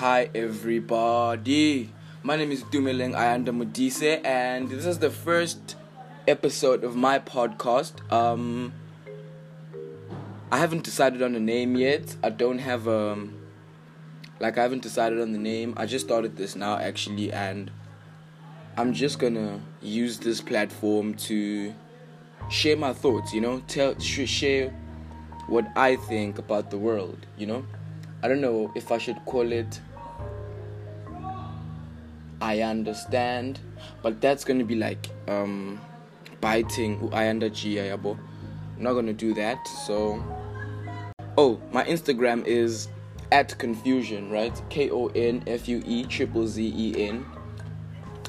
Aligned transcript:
Hi 0.00 0.30
everybody. 0.34 1.92
My 2.22 2.36
name 2.36 2.52
is 2.52 2.62
Dumeleng 2.62 3.12
Ayanda 3.12 3.52
Mudise 3.52 4.24
and 4.24 4.70
this 4.70 4.86
is 4.86 4.98
the 4.98 5.10
first 5.10 5.76
episode 6.26 6.84
of 6.84 6.96
my 6.96 7.18
podcast. 7.18 8.10
Um 8.10 8.72
I 10.50 10.56
haven't 10.56 10.84
decided 10.84 11.20
on 11.20 11.34
a 11.34 11.38
name 11.38 11.76
yet. 11.76 12.16
I 12.22 12.30
don't 12.30 12.60
have 12.60 12.88
um 12.88 13.34
like 14.38 14.56
I 14.56 14.62
haven't 14.62 14.80
decided 14.80 15.20
on 15.20 15.32
the 15.32 15.38
name. 15.38 15.74
I 15.76 15.84
just 15.84 16.06
started 16.06 16.34
this 16.34 16.56
now 16.56 16.78
actually 16.78 17.30
and 17.30 17.70
I'm 18.78 18.94
just 18.94 19.18
going 19.18 19.34
to 19.34 19.60
use 19.82 20.18
this 20.18 20.40
platform 20.40 21.12
to 21.28 21.74
share 22.48 22.78
my 22.78 22.94
thoughts, 22.94 23.34
you 23.34 23.42
know, 23.42 23.60
tell 23.68 23.98
sh- 23.98 24.26
share 24.26 24.70
what 25.48 25.66
I 25.76 25.96
think 25.96 26.38
about 26.38 26.70
the 26.70 26.78
world, 26.78 27.26
you 27.36 27.44
know? 27.44 27.66
I 28.22 28.28
don't 28.28 28.40
know 28.40 28.72
if 28.74 28.92
I 28.92 28.96
should 28.98 29.22
call 29.26 29.50
it 29.52 29.80
I 32.50 32.62
understand, 32.62 33.60
but 34.02 34.20
that's 34.20 34.44
gonna 34.44 34.64
be 34.64 34.74
like 34.74 35.08
um 35.28 35.80
biting 36.40 37.08
I 37.12 37.28
understand. 37.28 38.18
I'm 38.76 38.82
not 38.82 38.94
gonna 38.94 39.12
do 39.12 39.32
that. 39.34 39.66
So 39.86 40.22
oh, 41.38 41.60
my 41.70 41.84
Instagram 41.84 42.44
is 42.46 42.88
at 43.30 43.56
confusion, 43.58 44.30
right? 44.30 44.60
K 44.68 44.90
O 44.90 45.06
N 45.14 45.44
F 45.46 45.68
U 45.68 45.80
E 45.86 46.04
triple 46.04 46.48
Z 46.48 46.74
E 46.76 47.08
N. 47.08 47.24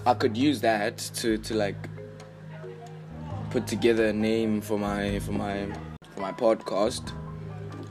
I 0.05 0.13
could 0.13 0.37
use 0.37 0.61
that 0.61 0.99
to 1.15 1.39
to 1.39 1.55
like 1.55 1.89
put 3.49 3.65
together 3.65 4.07
a 4.07 4.13
name 4.13 4.61
for 4.61 4.77
my 4.77 5.17
for 5.19 5.31
my 5.31 5.67
for 6.13 6.21
my 6.21 6.31
podcast. 6.31 7.11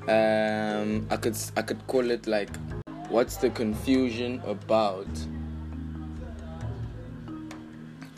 Um, 0.09 1.09
I 1.11 1.17
could 1.17 1.37
I 1.57 1.63
could 1.63 1.85
call 1.89 2.09
it 2.09 2.29
like, 2.29 2.51
what's 3.09 3.37
the 3.37 3.51
confusion 3.51 4.41
about? 4.47 5.09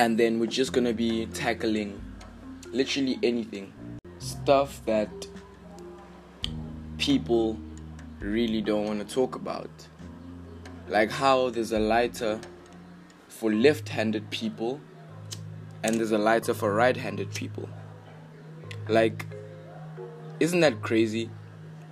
And 0.03 0.19
then 0.19 0.41
we're 0.41 0.47
just 0.47 0.72
gonna 0.72 0.92
be 0.92 1.27
tackling 1.27 2.03
literally 2.72 3.20
anything, 3.22 3.72
stuff 4.19 4.84
that 4.84 5.28
people 6.98 7.56
really 8.19 8.62
don't 8.62 8.84
want 8.84 8.98
to 8.98 9.14
talk 9.14 9.36
about, 9.36 9.70
like 10.89 11.09
how 11.09 11.50
there's 11.50 11.70
a 11.70 11.78
lighter 11.78 12.41
for 13.28 13.53
left-handed 13.53 14.28
people 14.31 14.81
and 15.84 15.94
there's 15.94 16.11
a 16.11 16.19
lighter 16.19 16.53
for 16.53 16.75
right-handed 16.75 17.33
people. 17.33 17.69
Like, 18.89 19.25
isn't 20.41 20.59
that 20.59 20.83
crazy? 20.83 21.31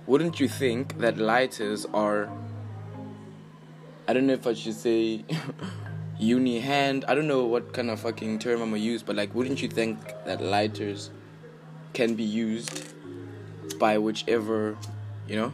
Wouldn't 0.05 0.37
you 0.37 0.49
think 0.49 0.97
that 0.97 1.17
lighters 1.17 1.85
are 1.93 2.29
I 4.05 4.11
don't 4.11 4.27
know 4.27 4.33
if 4.33 4.45
I 4.45 4.53
should 4.53 4.75
say 4.75 5.23
uni 6.21 6.59
hand. 6.59 7.03
I 7.07 7.15
don't 7.15 7.27
know 7.27 7.45
what 7.45 7.73
kind 7.73 7.89
of 7.89 7.99
fucking 7.99 8.39
term 8.39 8.61
I'm 8.61 8.69
gonna 8.69 8.81
use, 8.81 9.01
but 9.03 9.15
like 9.15 9.33
wouldn't 9.33 9.61
you 9.61 9.67
think 9.67 9.97
that 10.25 10.39
lighters 10.39 11.09
can 11.93 12.15
be 12.15 12.23
used 12.23 12.93
by 13.79 13.97
whichever, 13.97 14.77
you 15.27 15.35
know, 15.35 15.53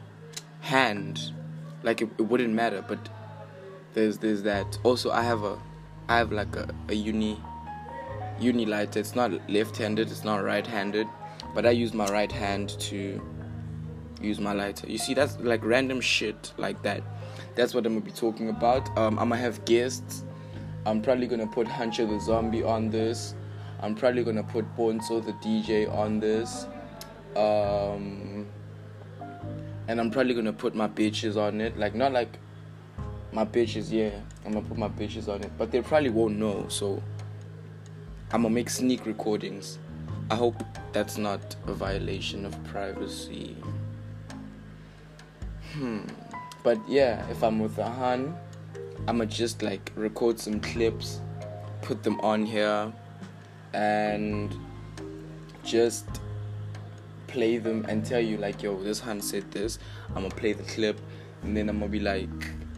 hand? 0.59 1.31
Like 1.83 2.01
it, 2.01 2.09
it 2.17 2.23
wouldn't 2.23 2.53
matter, 2.53 2.83
but 2.85 2.99
there's 3.93 4.17
there's 4.17 4.43
that. 4.43 4.77
Also 4.83 5.09
I 5.09 5.23
have 5.23 5.43
a 5.43 5.57
I 6.09 6.17
have 6.17 6.31
like 6.31 6.53
a, 6.55 6.69
a 6.89 6.93
uni 6.93 7.41
uni 8.39 8.65
lighter. 8.65 8.99
It's 8.99 9.15
not 9.15 9.31
left 9.49 9.77
handed, 9.77 10.11
it's 10.11 10.25
not 10.25 10.43
right 10.43 10.67
handed. 10.67 11.07
But 11.55 11.65
I 11.65 11.71
use 11.71 11.93
my 11.93 12.07
right 12.07 12.31
hand 12.31 12.77
to 12.81 13.21
use 14.21 14.39
my 14.39 14.51
lighter. 14.51 14.85
You 14.87 14.97
see, 14.97 15.13
that's 15.13 15.39
like 15.39 15.63
random 15.63 16.01
shit 16.01 16.51
like 16.57 16.81
that. 16.83 17.03
That's 17.55 17.73
what 17.73 17.85
I'm 17.85 17.93
gonna 17.93 18.05
be 18.05 18.11
talking 18.11 18.49
about. 18.49 18.85
Um, 18.97 19.17
I'm 19.17 19.29
gonna 19.29 19.37
have 19.37 19.63
guests. 19.63 20.25
I'm 20.87 21.01
probably 21.01 21.27
gonna 21.27 21.45
put 21.45 21.67
Hunter 21.67 22.05
the 22.05 22.17
Zombie 22.17 22.63
on 22.63 22.89
this. 22.89 23.35
I'm 23.81 23.93
probably 23.93 24.23
gonna 24.23 24.41
put 24.41 24.65
Bonzo 24.77 25.23
the 25.23 25.33
DJ 25.33 25.93
on 25.93 26.21
this. 26.21 26.65
Um, 27.35 28.47
and 29.89 29.99
I'm 29.99 30.09
probably 30.09 30.33
gonna 30.33 30.53
put 30.53 30.75
my 30.75 30.87
bitches 30.87 31.35
on 31.35 31.59
it. 31.59 31.77
Like 31.77 31.93
not 31.93 32.13
like 32.13 32.39
my 33.33 33.43
bitches, 33.43 33.91
yeah. 33.91 34.11
I'm 34.45 34.53
gonna 34.53 34.65
put 34.65 34.77
my 34.77 34.87
bitches 34.87 35.27
on 35.27 35.43
it, 35.43 35.51
but 35.57 35.71
they 35.71 35.81
probably 35.81 36.09
won't 36.09 36.37
know. 36.37 36.65
So 36.69 37.03
I'm 38.31 38.43
gonna 38.43 38.55
make 38.55 38.69
sneak 38.69 39.05
recordings. 39.05 39.79
I 40.31 40.35
hope 40.35 40.63
that's 40.93 41.17
not 41.17 41.57
a 41.65 41.73
violation 41.73 42.45
of 42.45 42.63
privacy. 42.63 43.57
Hmm. 45.73 46.03
But 46.63 46.79
yeah, 46.87 47.29
if 47.29 47.43
I'm 47.43 47.59
with 47.59 47.77
a 47.77 47.89
hun, 47.89 48.37
I'ma 49.07 49.25
just 49.25 49.61
like 49.61 49.91
record 49.95 50.39
some 50.39 50.59
clips, 50.59 51.21
put 51.81 52.03
them 52.03 52.19
on 52.21 52.45
here, 52.45 52.91
and 53.73 54.53
just 55.63 56.05
play 57.27 57.57
them 57.57 57.85
and 57.87 58.05
tell 58.05 58.19
you 58.19 58.37
like, 58.37 58.63
yo, 58.63 58.81
this 58.81 58.99
hand 58.99 59.23
said 59.23 59.49
this. 59.51 59.79
I'm 60.09 60.23
gonna 60.23 60.29
play 60.29 60.53
the 60.53 60.63
clip, 60.63 60.99
and 61.43 61.55
then 61.55 61.69
I'm 61.69 61.79
gonna 61.79 61.91
be 61.91 61.99
like, 61.99 62.29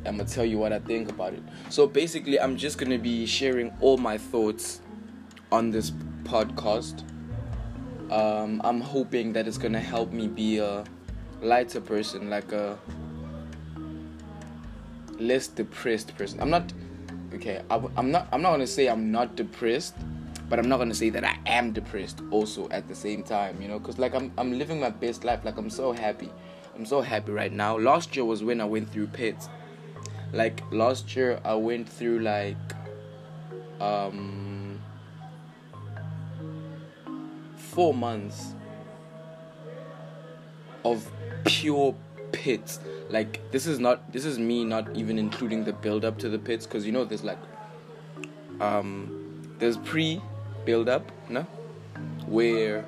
I'm 0.05 0.17
gonna 0.17 0.25
tell 0.25 0.45
you 0.45 0.57
what 0.57 0.73
I 0.73 0.79
think 0.79 1.09
about 1.09 1.33
it. 1.33 1.43
So 1.69 1.87
basically, 1.87 2.39
I'm 2.39 2.57
just 2.57 2.77
gonna 2.77 2.99
be 2.99 3.25
sharing 3.25 3.71
all 3.79 3.97
my 3.97 4.17
thoughts 4.17 4.81
on 5.51 5.71
this 5.71 5.91
podcast. 6.23 7.03
Um, 8.11 8.61
I'm 8.63 8.81
hoping 8.81 9.33
that 9.33 9.47
it's 9.47 9.57
gonna 9.57 9.79
help 9.79 10.11
me 10.11 10.27
be 10.27 10.57
a 10.57 10.83
lighter 11.41 11.81
person, 11.81 12.29
like 12.29 12.51
a 12.51 12.77
less 15.19 15.47
depressed 15.47 16.17
person. 16.17 16.39
I'm 16.39 16.49
not 16.49 16.71
okay. 17.33 17.61
I, 17.69 17.81
am 17.97 18.11
not. 18.11 18.27
I'm 18.31 18.41
not 18.41 18.51
gonna 18.51 18.67
say 18.67 18.87
I'm 18.87 19.11
not 19.11 19.35
depressed, 19.35 19.95
but 20.49 20.59
I'm 20.59 20.69
not 20.69 20.77
gonna 20.77 20.95
say 20.95 21.09
that 21.09 21.23
I 21.23 21.37
am 21.45 21.71
depressed 21.71 22.21
also 22.31 22.69
at 22.69 22.87
the 22.87 22.95
same 22.95 23.23
time. 23.23 23.61
You 23.61 23.67
know, 23.67 23.79
cause 23.79 23.97
like 23.99 24.15
I'm 24.15 24.31
I'm 24.37 24.57
living 24.57 24.79
my 24.79 24.89
best 24.89 25.23
life. 25.23 25.43
Like 25.43 25.57
I'm 25.57 25.69
so 25.69 25.91
happy. 25.91 26.31
I'm 26.75 26.85
so 26.85 27.01
happy 27.01 27.31
right 27.31 27.51
now. 27.51 27.77
Last 27.77 28.15
year 28.15 28.25
was 28.25 28.43
when 28.43 28.61
I 28.61 28.65
went 28.65 28.89
through 28.91 29.07
pits. 29.07 29.49
Like 30.31 30.63
last 30.71 31.15
year 31.15 31.39
I 31.43 31.55
went 31.55 31.89
through 31.89 32.19
like 32.19 32.57
um 33.81 34.81
four 37.55 37.93
months 37.93 38.53
of 40.83 41.09
pure 41.45 41.95
pits. 42.31 42.79
Like 43.09 43.39
this 43.51 43.65
is 43.65 43.79
not 43.79 44.11
this 44.11 44.25
is 44.25 44.39
me 44.39 44.63
not 44.63 44.95
even 44.95 45.17
including 45.17 45.63
the 45.63 45.73
build 45.73 46.05
up 46.05 46.17
to 46.19 46.29
the 46.29 46.39
pits 46.39 46.65
because 46.65 46.85
you 46.85 46.91
know 46.91 47.05
there's 47.05 47.23
like 47.23 47.39
um 48.61 49.55
there's 49.59 49.77
pre 49.77 50.21
build 50.65 50.89
up 50.89 51.11
no? 51.29 51.43
Where 52.27 52.85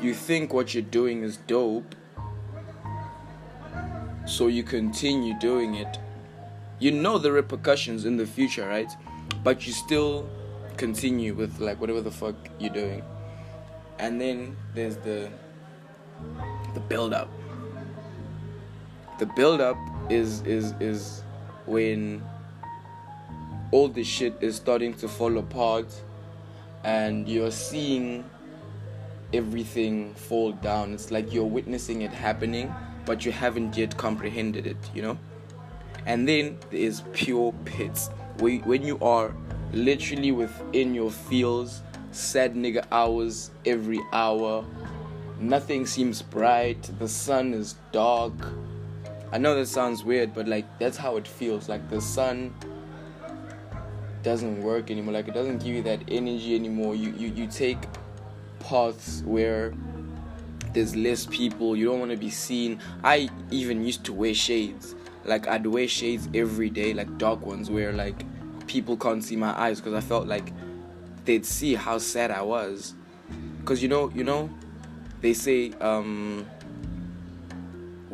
you 0.00 0.14
think 0.14 0.52
what 0.52 0.74
you're 0.74 0.82
doing 0.82 1.22
is 1.22 1.36
dope 1.36 1.94
so 4.26 4.46
you 4.46 4.62
continue 4.62 5.38
doing 5.38 5.74
it. 5.74 5.98
You 6.78 6.90
know 6.90 7.18
the 7.18 7.30
repercussions 7.30 8.04
in 8.04 8.16
the 8.16 8.26
future 8.26 8.66
right? 8.68 8.90
But 9.42 9.66
you 9.66 9.72
still 9.72 10.28
continue 10.76 11.34
with 11.34 11.60
like 11.60 11.80
whatever 11.80 12.00
the 12.00 12.10
fuck 12.10 12.34
you're 12.58 12.72
doing. 12.72 13.02
And 13.98 14.20
then 14.20 14.56
there's 14.74 14.96
the 14.96 15.30
the 16.74 16.80
build 16.80 17.12
up 17.12 17.28
the 19.18 19.26
build 19.26 19.60
up 19.60 19.76
is 20.10 20.42
is 20.42 20.74
is 20.80 21.22
when 21.66 22.22
all 23.70 23.88
the 23.88 24.04
shit 24.04 24.36
is 24.40 24.56
starting 24.56 24.94
to 24.94 25.08
fall 25.08 25.38
apart 25.38 25.86
and 26.84 27.28
you're 27.28 27.50
seeing 27.50 28.24
everything 29.32 30.14
fall 30.14 30.52
down. 30.52 30.92
It's 30.92 31.10
like 31.10 31.32
you're 31.32 31.44
witnessing 31.44 32.02
it 32.02 32.12
happening 32.12 32.72
but 33.06 33.24
you 33.24 33.32
haven't 33.32 33.76
yet 33.76 33.96
comprehended 33.96 34.66
it 34.66 34.76
you 34.94 35.02
know? 35.02 35.18
And 36.06 36.28
then 36.28 36.58
there's 36.70 37.02
pure 37.12 37.52
pits. 37.64 38.10
When 38.38 38.82
you 38.82 38.98
are 39.00 39.34
literally 39.72 40.32
within 40.32 40.94
your 40.94 41.10
feels 41.10 41.82
sad 42.12 42.54
nigga 42.54 42.84
hours 42.92 43.50
every 43.66 44.00
hour 44.12 44.64
nothing 45.40 45.84
seems 45.84 46.22
bright 46.22 46.80
the 47.00 47.08
sun 47.08 47.52
is 47.52 47.74
dark 47.90 48.32
I 49.34 49.38
know 49.38 49.56
that 49.56 49.66
sounds 49.66 50.04
weird, 50.04 50.32
but 50.32 50.46
like 50.46 50.64
that's 50.78 50.96
how 50.96 51.16
it 51.16 51.26
feels. 51.26 51.68
Like 51.68 51.90
the 51.90 52.00
sun 52.00 52.54
doesn't 54.22 54.62
work 54.62 54.92
anymore. 54.92 55.12
Like 55.12 55.26
it 55.26 55.34
doesn't 55.34 55.58
give 55.58 55.74
you 55.74 55.82
that 55.82 56.02
energy 56.06 56.54
anymore. 56.54 56.94
You 56.94 57.12
you, 57.18 57.30
you 57.30 57.48
take 57.48 57.78
paths 58.60 59.24
where 59.26 59.74
there's 60.72 60.94
less 60.94 61.26
people. 61.26 61.74
You 61.74 61.86
don't 61.86 61.98
want 61.98 62.12
to 62.12 62.16
be 62.16 62.30
seen. 62.30 62.78
I 63.02 63.28
even 63.50 63.84
used 63.84 64.04
to 64.04 64.12
wear 64.12 64.34
shades. 64.34 64.94
Like 65.24 65.48
I'd 65.48 65.66
wear 65.66 65.88
shades 65.88 66.28
every 66.32 66.70
day, 66.70 66.94
like 66.94 67.18
dark 67.18 67.44
ones, 67.44 67.68
where 67.68 67.92
like 67.92 68.22
people 68.68 68.96
can't 68.96 69.24
see 69.24 69.34
my 69.34 69.50
eyes 69.60 69.80
because 69.80 69.94
I 69.94 70.00
felt 70.00 70.28
like 70.28 70.52
they'd 71.24 71.44
see 71.44 71.74
how 71.74 71.98
sad 71.98 72.30
I 72.30 72.42
was. 72.42 72.94
Cause 73.64 73.82
you 73.82 73.88
know, 73.88 74.12
you 74.14 74.22
know, 74.22 74.48
they 75.22 75.32
say 75.32 75.72
um 75.80 76.46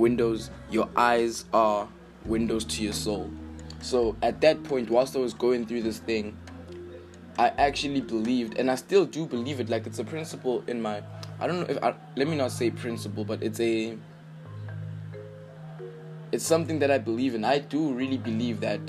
windows 0.01 0.51
your 0.71 0.89
eyes 0.97 1.45
are 1.53 1.89
windows 2.25 2.65
to 2.65 2.83
your 2.83 2.93
soul 2.93 3.31
So 3.81 4.17
at 4.23 4.41
that 4.43 4.63
point, 4.65 4.91
whilst 4.91 5.17
I 5.17 5.21
was 5.21 5.35
going 5.35 5.67
through 5.67 5.83
this 5.83 5.99
thing, 5.99 6.37
I 7.39 7.49
actually 7.57 8.03
believed, 8.03 8.59
and 8.59 8.71
I 8.71 8.75
still 8.75 9.07
do 9.07 9.27
believe 9.27 9.61
it. 9.61 9.71
Like 9.71 9.87
it's 9.87 9.99
a 9.99 10.05
principle 10.05 10.63
in 10.67 10.83
my. 10.83 11.03
I 11.41 11.47
don't 11.47 11.61
know 11.61 11.67
if 11.67 11.83
I, 11.83 11.95
let 12.17 12.29
me 12.29 12.37
not 12.37 12.53
say 12.53 12.71
principle, 12.71 13.25
but 13.25 13.43
it's 13.43 13.61
a. 13.61 13.97
It's 16.33 16.45
something 16.45 16.79
that 16.81 16.91
I 16.91 16.99
believe 16.99 17.35
in. 17.35 17.45
I 17.45 17.59
do 17.59 17.93
really 17.93 18.19
believe 18.19 18.61
that 18.61 18.81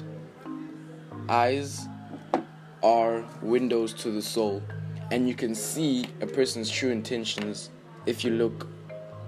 eyes 1.30 1.88
are 2.84 3.24
windows 3.42 3.94
to 3.94 4.12
the 4.12 4.22
soul, 4.22 4.62
and 5.10 5.28
you 5.28 5.34
can 5.34 5.56
see 5.56 6.06
a 6.20 6.28
person's 6.28 6.70
true 6.70 6.92
intentions 6.92 7.70
if 8.06 8.26
you 8.26 8.32
look. 8.32 8.68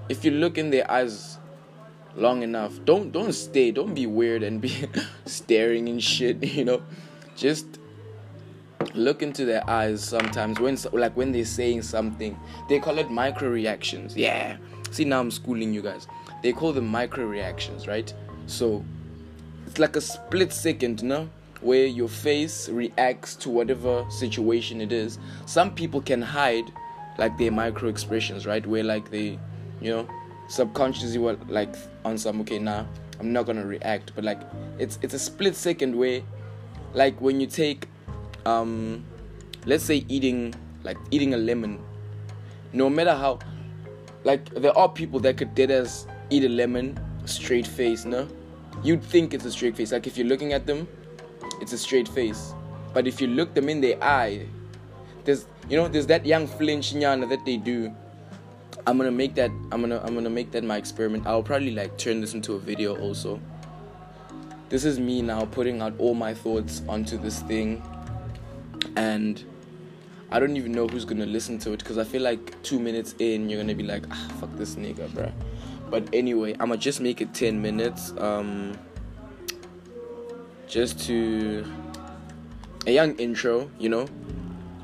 If 0.10 0.26
you 0.26 0.32
look 0.32 0.58
in 0.58 0.70
their 0.70 0.90
eyes 0.92 1.40
long 2.16 2.44
enough. 2.44 2.80
Don't 2.86 3.12
don't 3.12 3.34
stay. 3.34 3.72
Don't 3.72 3.94
be 3.94 4.06
weird 4.06 4.44
and 4.44 4.62
be 4.62 4.88
staring 5.26 5.90
and 5.90 6.04
shit. 6.04 6.44
You 6.54 6.66
know, 6.66 6.82
just 7.36 7.80
look 8.94 9.24
into 9.24 9.46
their 9.46 9.68
eyes 9.70 10.04
sometimes 10.04 10.60
when 10.60 10.78
like 10.92 11.16
when 11.18 11.32
they're 11.32 11.46
saying 11.46 11.82
something. 11.82 12.40
They 12.70 12.80
call 12.80 13.00
it 13.00 13.10
micro 13.10 13.50
reactions. 13.50 14.16
Yeah. 14.16 14.58
See 14.92 15.06
now 15.06 15.20
I'm 15.20 15.32
schooling 15.32 15.74
you 15.74 15.82
guys. 15.82 16.08
They 16.44 16.54
call 16.54 16.74
them 16.74 16.88
micro 16.88 17.26
reactions, 17.26 17.88
right? 17.88 18.14
So 18.48 18.84
it's 19.66 19.80
like 19.80 19.96
a 19.96 20.02
split 20.02 20.54
second, 20.54 21.04
no? 21.04 21.30
Where 21.62 21.86
your 21.86 22.10
face 22.10 22.68
reacts 22.70 23.36
to 23.38 23.50
whatever 23.50 24.06
situation 24.10 24.82
it 24.82 24.92
is. 24.92 25.18
Some 25.46 25.74
people 25.74 26.02
can 26.02 26.22
hide 26.22 26.66
like 27.18 27.38
their 27.38 27.52
micro 27.52 27.90
expressions, 27.90 28.46
right? 28.46 28.66
Where 28.66 28.84
like 28.84 29.10
they, 29.10 29.40
you 29.82 29.90
know, 29.90 30.08
subconsciously 30.48 31.18
were 31.18 31.38
like 31.48 31.76
on 32.06 32.18
some 32.18 32.42
okay 32.42 32.60
now 32.60 32.88
I'm 33.20 33.32
not 33.32 33.46
gonna 33.46 33.66
react. 33.66 34.12
But 34.16 34.24
like 34.24 34.42
it's 34.80 35.00
it's 35.02 35.14
a 35.14 35.20
split 35.20 35.56
second 35.56 35.96
way 35.96 36.24
like 36.94 37.20
when 37.22 37.40
you 37.40 37.48
take 37.48 37.88
um 38.46 39.04
let's 39.66 39.84
say 39.84 40.06
eating 40.10 40.54
like 40.84 40.98
eating 41.12 41.34
a 41.34 41.38
lemon 41.38 41.80
no 42.74 42.90
matter 42.90 43.16
how 43.16 43.40
like 44.24 44.54
there 44.56 44.78
are 44.78 44.90
people 44.90 45.20
that 45.22 45.38
could 45.38 45.56
dead 45.56 45.72
as 45.72 46.08
eat 46.30 46.44
a 46.44 46.50
lemon 46.50 47.00
straight 47.26 47.66
face 47.66 48.06
no 48.06 48.28
you'd 48.84 49.04
think 49.04 49.34
it's 49.34 49.46
a 49.46 49.52
straight 49.52 49.76
face. 49.76 49.92
Like 49.92 50.08
if 50.08 50.18
you're 50.18 50.28
looking 50.28 50.54
at 50.54 50.66
them 50.66 50.88
it's 51.62 51.74
a 51.74 51.78
straight 51.78 52.08
face. 52.08 52.54
But 52.94 53.08
if 53.08 53.22
you 53.22 53.28
look 53.28 53.54
them 53.54 53.70
in 53.70 53.82
the 53.82 53.96
eye 54.04 54.48
there's 55.26 55.46
you 55.70 55.78
know 55.78 55.88
there's 55.88 56.08
that 56.08 56.26
young 56.26 56.48
flinch 56.48 56.94
nyana 56.94 57.28
that 57.30 57.46
they 57.46 57.58
do 57.58 57.94
I'm 58.86 58.98
gonna 58.98 59.12
make 59.12 59.36
that 59.36 59.50
I'm 59.72 59.82
gonna 59.82 60.02
I'm 60.04 60.14
gonna 60.14 60.30
make 60.30 60.52
that 60.52 60.64
my 60.64 60.78
experiment. 60.78 61.26
I'll 61.26 61.44
probably 61.44 61.72
like 61.72 61.98
turn 61.98 62.22
this 62.22 62.34
into 62.34 62.54
a 62.54 62.60
video 62.60 62.98
also. 62.98 63.40
This 64.70 64.86
is 64.86 65.00
me 65.00 65.22
now 65.22 65.46
putting 65.46 65.82
out 65.82 65.94
all 66.00 66.14
my 66.16 66.34
thoughts 66.34 66.82
onto 66.90 67.18
this 67.18 67.42
thing 67.42 67.82
and 68.96 69.44
I 70.32 70.40
don't 70.40 70.58
even 70.58 70.72
know 70.72 70.88
who's 70.88 71.06
gonna 71.06 71.26
listen 71.26 71.60
to 71.60 71.74
it 71.74 71.80
because 71.80 71.98
I 71.98 72.04
feel 72.04 72.22
like 72.22 72.62
two 72.64 72.80
minutes 72.80 73.16
in 73.20 73.50
you're 73.50 73.62
gonna 73.62 73.76
be 73.76 73.84
like 73.84 74.04
ah 74.12 74.32
fuck 74.40 74.54
this 74.58 74.76
nigga 74.76 75.08
bruh. 75.10 75.32
But 75.90 76.10
anyway, 76.12 76.56
I'ma 76.60 76.76
just 76.76 77.00
make 77.00 77.22
it 77.22 77.34
ten 77.34 77.62
minutes. 77.62 78.14
Um 78.18 78.78
just 80.68 81.00
to 81.08 81.64
a 82.88 82.92
young 82.92 83.16
intro, 83.16 83.70
you 83.80 83.90
know, 83.90 84.08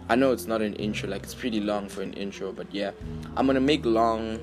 I 0.10 0.16
know 0.16 0.32
it's 0.32 0.48
not 0.48 0.64
an 0.64 0.74
intro, 0.76 1.08
like 1.08 1.22
it's 1.22 1.36
pretty 1.36 1.60
long 1.60 1.88
for 1.88 2.02
an 2.02 2.14
intro, 2.14 2.52
but 2.52 2.74
yeah, 2.74 2.92
I'm 3.38 3.46
gonna 3.46 3.60
make 3.60 3.86
long. 3.86 4.40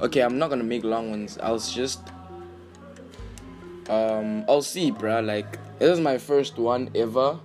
Okay, 0.00 0.20
I'm 0.20 0.38
not 0.38 0.50
gonna 0.50 0.62
make 0.62 0.84
long 0.84 1.10
ones. 1.10 1.36
I'll 1.42 1.58
just, 1.58 2.00
um, 3.88 4.44
I'll 4.48 4.62
see, 4.62 4.92
bruh. 4.92 5.26
Like 5.26 5.58
this 5.80 5.90
is 5.90 6.00
my 6.00 6.16
first 6.16 6.58
one 6.58 6.90
ever, 6.94 7.40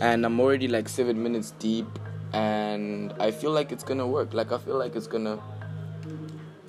and 0.00 0.24
I'm 0.24 0.38
already 0.38 0.68
like 0.68 0.88
seven 0.88 1.20
minutes 1.20 1.52
deep, 1.58 1.86
and 2.32 3.12
I 3.18 3.32
feel 3.32 3.50
like 3.50 3.72
it's 3.72 3.82
gonna 3.82 4.06
work. 4.06 4.32
Like 4.32 4.52
I 4.52 4.58
feel 4.58 4.78
like 4.78 4.94
it's 4.94 5.08
gonna 5.08 5.40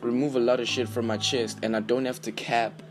remove 0.01 0.36
a 0.36 0.39
lot 0.39 0.59
of 0.59 0.68
shit 0.68 0.89
from 0.89 1.06
my 1.06 1.18
chest, 1.18 1.59
and 1.62 1.75
I 1.75 1.80
don't 1.80 2.06
have 2.06 2.19
to 2.24 2.31
cap. 2.31 2.81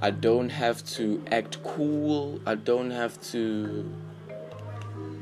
I 0.00 0.10
don't 0.10 0.48
have 0.48 0.82
to 0.96 1.22
act 1.30 1.62
cool. 1.62 2.40
I 2.46 2.54
don't 2.54 2.90
have 2.90 3.20
to 3.32 3.90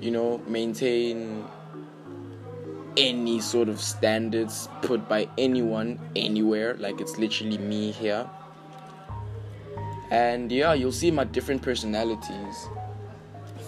you 0.03 0.11
know, 0.11 0.43
maintain 0.49 1.45
any 2.97 3.41
sort 3.41 3.69
of 3.69 3.81
standards 3.81 4.69
put 4.83 5.09
by 5.09 5.29
anyone 5.39 5.99
anywhere. 6.17 6.75
Like 6.75 7.01
it's 7.01 7.19
literally 7.19 7.57
me 7.57 7.93
here. 7.93 8.29
And 10.11 10.51
yeah, 10.51 10.75
you'll 10.75 10.93
see 10.93 11.11
my 11.11 11.25
different 11.25 11.63
personalities 11.63 12.69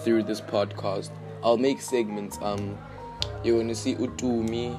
through 0.03 0.23
this 0.23 0.41
podcast. 0.41 1.09
I'll 1.41 1.57
make 1.57 1.81
segments. 1.81 2.37
Um, 2.41 2.77
you're 3.43 3.57
gonna 3.57 3.73
see 3.73 3.95
Utumi. 3.95 4.77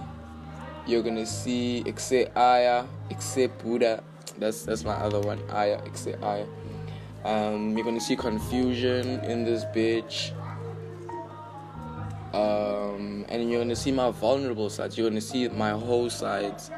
You're 0.87 1.03
gonna 1.03 1.27
see 1.27 1.83
Exe 1.87 2.29
Aya, 2.37 2.85
Exe 3.11 3.49
Buddha. 3.63 4.05
That's 4.39 4.63
that's 4.65 4.85
my 4.85 4.95
other 4.95 5.21
one. 5.21 5.41
Aya, 5.51 5.81
Exe 5.87 6.15
Aya. 6.23 6.47
Um, 7.25 7.77
you're 7.77 7.85
gonna 7.85 7.99
see 7.99 8.15
confusion 8.15 9.25
in 9.25 9.45
this 9.45 9.65
bitch 9.75 10.33
um, 12.37 13.25
and 13.31 13.51
you're 13.51 13.61
gonna 13.61 13.75
see 13.75 13.91
my 13.91 14.11
vulnerable 14.11 14.69
sides. 14.69 14.99
You're 14.99 15.09
gonna 15.09 15.21
see 15.23 15.49
my 15.49 15.71
whole 15.71 16.11
sides. 16.11 16.71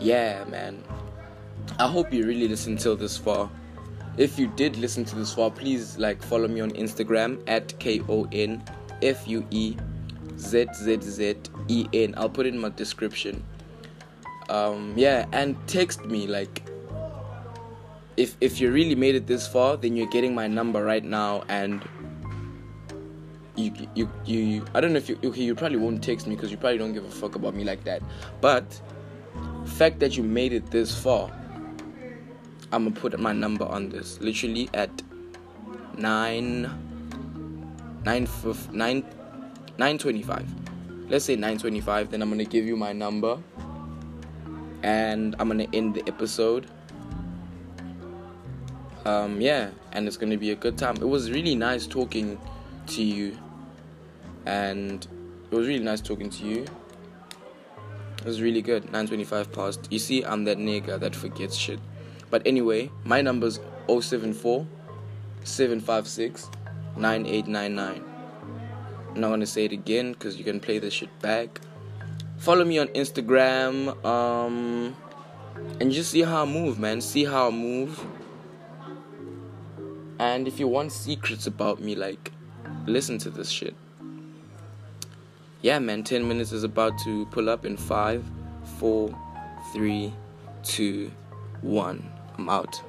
Yeah, 0.00 0.44
man. 0.48 0.82
I 1.78 1.86
hope 1.86 2.12
you 2.12 2.26
really 2.26 2.48
listened 2.48 2.80
till 2.80 2.96
this 2.96 3.16
far. 3.16 3.48
If 4.16 4.36
you 4.36 4.48
did 4.48 4.76
listen 4.76 5.04
to 5.04 5.14
this 5.14 5.32
far, 5.32 5.50
please 5.50 5.98
like 5.98 6.20
follow 6.20 6.48
me 6.48 6.60
on 6.60 6.72
Instagram 6.72 7.40
at 7.46 7.78
K 7.78 8.00
O 8.08 8.26
N 8.32 8.64
F 9.02 9.28
U 9.28 9.46
E 9.50 9.76
Z 10.36 10.66
Z 10.74 10.98
Z 11.00 11.36
E 11.68 11.86
N. 11.92 12.14
I'll 12.16 12.28
put 12.28 12.46
it 12.46 12.54
in 12.54 12.60
my 12.60 12.70
description. 12.70 13.44
Um, 14.48 14.94
yeah, 14.96 15.26
and 15.30 15.56
text 15.68 16.06
me 16.06 16.26
like 16.26 16.68
if 18.16 18.36
if 18.40 18.60
you 18.60 18.72
really 18.72 18.96
made 18.96 19.14
it 19.14 19.28
this 19.28 19.46
far, 19.46 19.76
then 19.76 19.94
you're 19.94 20.08
getting 20.08 20.34
my 20.34 20.48
number 20.48 20.82
right 20.82 21.04
now 21.04 21.44
and 21.48 21.80
you, 23.58 23.88
you, 23.94 24.10
you, 24.24 24.64
I 24.74 24.80
don't 24.80 24.92
know 24.92 24.98
if 24.98 25.08
you, 25.08 25.18
okay, 25.24 25.42
you 25.42 25.54
probably 25.54 25.78
won't 25.78 26.02
text 26.02 26.26
me 26.26 26.34
because 26.34 26.50
you 26.50 26.56
probably 26.56 26.78
don't 26.78 26.92
give 26.92 27.04
a 27.04 27.10
fuck 27.10 27.34
about 27.34 27.54
me 27.54 27.64
like 27.64 27.84
that. 27.84 28.02
But, 28.40 28.80
fact 29.66 29.98
that 30.00 30.16
you 30.16 30.22
made 30.22 30.52
it 30.52 30.70
this 30.70 30.96
far, 30.96 31.30
I'm 32.72 32.84
gonna 32.84 32.96
put 32.96 33.18
my 33.18 33.32
number 33.32 33.64
on 33.64 33.88
this. 33.88 34.20
Literally 34.20 34.68
at 34.74 34.90
9, 35.96 36.62
9, 38.04 38.28
9, 38.72 39.04
925. 39.78 40.54
Let's 41.08 41.24
say 41.24 41.34
925, 41.34 42.10
then 42.10 42.22
I'm 42.22 42.28
gonna 42.30 42.44
give 42.44 42.66
you 42.66 42.76
my 42.76 42.92
number 42.92 43.38
and 44.82 45.34
I'm 45.38 45.48
gonna 45.48 45.66
end 45.72 45.94
the 45.94 46.06
episode. 46.06 46.66
Um, 49.04 49.40
yeah, 49.40 49.70
and 49.92 50.06
it's 50.06 50.18
gonna 50.18 50.36
be 50.36 50.50
a 50.50 50.56
good 50.56 50.76
time. 50.76 50.96
It 50.96 51.08
was 51.08 51.30
really 51.30 51.54
nice 51.54 51.86
talking 51.86 52.38
to 52.88 53.02
you 53.02 53.38
and 54.46 55.06
it 55.50 55.54
was 55.54 55.66
really 55.66 55.82
nice 55.82 56.00
talking 56.00 56.30
to 56.30 56.44
you. 56.44 56.66
It 58.18 58.24
was 58.24 58.42
really 58.42 58.62
good. 58.62 58.84
925 58.84 59.52
past. 59.52 59.88
You 59.90 59.98
see, 59.98 60.24
I'm 60.24 60.44
that 60.44 60.58
nigga 60.58 60.98
that 61.00 61.14
forgets 61.14 61.56
shit. 61.56 61.78
But 62.30 62.46
anyway, 62.46 62.90
my 63.04 63.22
number's 63.22 63.60
074 63.88 64.66
756 65.44 66.50
9899. 66.96 68.04
I'm 69.14 69.20
not 69.20 69.30
gonna 69.30 69.46
say 69.46 69.64
it 69.64 69.72
again 69.72 70.12
because 70.12 70.36
you 70.36 70.44
can 70.44 70.60
play 70.60 70.78
this 70.78 70.92
shit 70.92 71.16
back. 71.20 71.60
Follow 72.36 72.64
me 72.64 72.78
on 72.78 72.88
Instagram, 72.88 74.04
um, 74.04 74.94
and 75.80 75.90
just 75.90 76.10
see 76.10 76.22
how 76.22 76.42
I 76.42 76.44
move, 76.44 76.78
man. 76.78 77.00
See 77.00 77.24
how 77.24 77.48
I 77.48 77.50
move. 77.50 78.04
And 80.18 80.46
if 80.46 80.60
you 80.60 80.68
want 80.68 80.92
secrets 80.92 81.46
about 81.46 81.80
me, 81.80 81.94
like, 81.94 82.32
listen 82.86 83.18
to 83.18 83.30
this 83.30 83.48
shit 83.48 83.74
yeah, 85.60 85.78
man, 85.78 86.04
10 86.04 86.26
minutes 86.26 86.52
is 86.52 86.64
about 86.64 86.98
to 86.98 87.26
pull 87.26 87.48
up 87.48 87.64
in 87.64 87.76
five, 87.76 88.24
four, 88.78 89.10
three, 89.72 90.12
two, 90.62 91.10
one. 91.62 92.10
I'm 92.36 92.48
out. 92.48 92.80